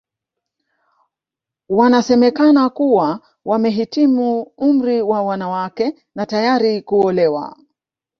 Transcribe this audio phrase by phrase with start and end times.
[1.69, 7.57] Wanasemekana kuwa wamehitimu umri wa wanawake na tayari kuolewa